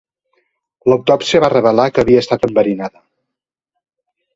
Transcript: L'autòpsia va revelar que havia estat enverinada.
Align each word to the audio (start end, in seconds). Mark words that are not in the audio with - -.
L'autòpsia 0.93 1.43
va 1.45 1.51
revelar 1.55 1.87
que 1.95 2.03
havia 2.07 2.25
estat 2.25 2.51
enverinada. 2.51 3.09